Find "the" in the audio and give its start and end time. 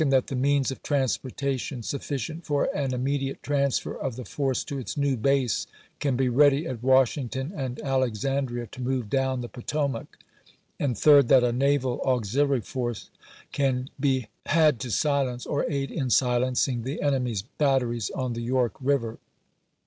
0.29-0.35, 4.15-4.25, 9.41-9.47, 16.81-16.99, 18.33-18.41